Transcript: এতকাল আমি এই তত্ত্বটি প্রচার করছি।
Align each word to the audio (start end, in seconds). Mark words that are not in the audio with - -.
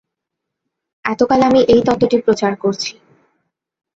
এতকাল 1.05 1.39
আমি 1.41 1.61
এই 1.73 1.81
তত্ত্বটি 1.87 2.17
প্রচার 2.25 2.53
করছি। 2.55 2.91